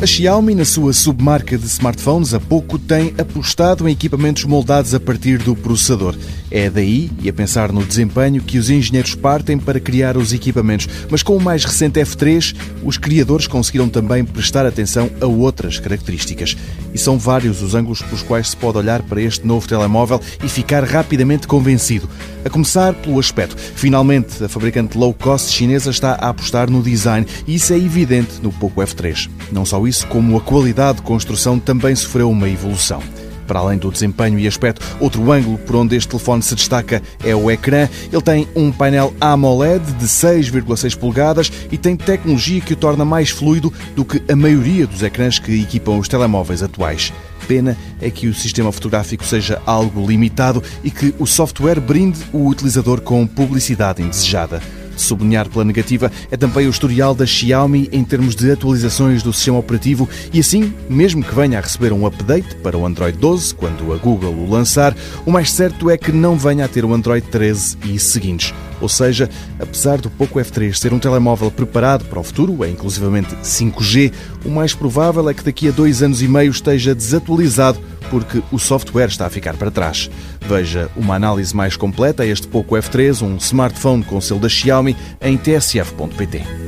[0.00, 5.00] A Xiaomi, na sua submarca de smartphones, há pouco tem apostado em equipamentos moldados a
[5.00, 6.14] partir do processador.
[6.52, 10.88] É daí, e a pensar no desempenho, que os engenheiros partem para criar os equipamentos.
[11.10, 16.56] Mas com o mais recente F3, os criadores conseguiram também prestar atenção a outras características.
[16.94, 20.48] E são vários os ângulos pelos quais se pode olhar para este novo telemóvel e
[20.48, 22.08] ficar rapidamente convencido.
[22.44, 23.56] A começar pelo aspecto.
[23.56, 28.40] Finalmente, a fabricante low cost chinesa está a apostar no design e isso é evidente
[28.42, 29.28] no Poco F3.
[29.52, 33.02] Não só isso, como a qualidade de construção também sofreu uma evolução.
[33.48, 37.34] Para além do desempenho e aspecto, outro ângulo por onde este telefone se destaca é
[37.34, 37.88] o ecrã.
[38.12, 43.30] Ele tem um painel AMOLED de 6,6 polegadas e tem tecnologia que o torna mais
[43.30, 47.10] fluido do que a maioria dos ecrãs que equipam os telemóveis atuais.
[47.48, 52.46] Pena é que o sistema fotográfico seja algo limitado e que o software brinde o
[52.46, 54.60] utilizador com publicidade indesejada
[55.00, 59.58] sublinhar pela negativa é também o historial da Xiaomi em termos de atualizações do sistema
[59.58, 63.92] operativo e assim, mesmo que venha a receber um update para o Android 12, quando
[63.92, 67.26] a Google o lançar, o mais certo é que não venha a ter o Android
[67.26, 68.54] 13 e seguintes.
[68.80, 69.28] Ou seja,
[69.58, 74.12] apesar do Poco F3 ser um telemóvel preparado para o futuro, é inclusivamente 5G,
[74.44, 78.58] o mais provável é que daqui a dois anos e meio esteja desatualizado porque o
[78.58, 80.10] software está a ficar para trás.
[80.40, 84.96] Veja uma análise mais completa a este Poco F3, um smartphone com selo da Xiaomi,
[85.20, 86.67] em tsf.pt.